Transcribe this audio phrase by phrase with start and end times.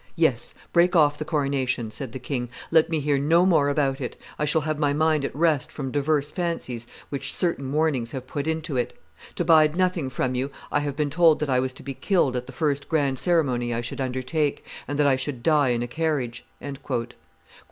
[0.15, 4.17] "Yes, break off the coronation," said the king: "let me hear no more about it;
[4.39, 8.47] I shall have my mind at rest from divers fancies which certain warnings have put
[8.47, 8.99] into it.
[9.35, 12.35] To bide nothing from you, I have been told that I was to be killed
[12.35, 15.87] at the first grand ceremony I should undertake, and that I should die in a
[15.87, 16.45] carriage."